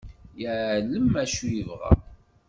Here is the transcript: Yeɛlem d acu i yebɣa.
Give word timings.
Yeɛlem 0.39 1.05
d 1.13 1.15
acu 1.23 1.41
i 1.47 1.51
yebɣa. 1.55 1.91